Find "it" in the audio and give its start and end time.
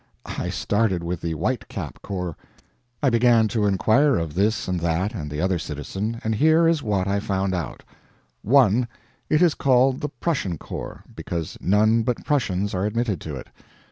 9.29-9.43, 13.35-13.45